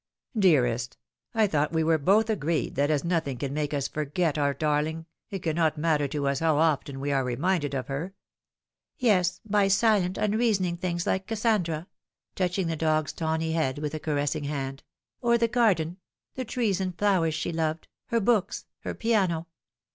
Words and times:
"Dearest, 0.35 0.97
I 1.35 1.45
thought 1.45 1.73
we 1.73 1.83
were 1.83 1.99
both 1.99 2.27
agreed 2.31 2.73
that, 2.73 2.89
as 2.89 3.03
nothing 3.03 3.37
can 3.37 3.53
make 3.53 3.71
us 3.71 3.87
forget 3.87 4.35
our 4.35 4.51
darling, 4.51 5.05
it 5.29 5.43
cannot 5.43 5.77
matter 5.77 6.07
to 6.07 6.27
us 6.27 6.39
how 6.39 6.57
often 6.57 6.99
we 6.99 7.11
are 7.11 7.23
reminded 7.23 7.75
of 7.75 7.85
her," 7.85 8.15
78 8.97 8.97
The 8.97 8.97
Fatal 8.97 8.97
ThrM." 8.97 8.97
Yes, 9.15 9.41
by 9.45 9.67
silent, 9.67 10.17
unreasoning 10.17 10.77
things 10.77 11.05
like 11.05 11.27
Kassandra," 11.27 11.85
touch 12.33 12.57
ing 12.57 12.65
the 12.65 12.75
dog's 12.75 13.13
tawny 13.13 13.51
head 13.51 13.77
with 13.77 13.93
a 13.93 13.99
caressing 13.99 14.45
hand;" 14.45 14.81
or 15.21 15.37
the 15.37 15.47
garden 15.47 15.97
the 16.33 16.45
trees 16.45 16.81
and 16.81 16.97
flowers 16.97 17.35
she 17.35 17.53
loved 17.53 17.87
her 18.07 18.19
books 18.19 18.65
her 18.79 18.95
piano. 18.95 19.45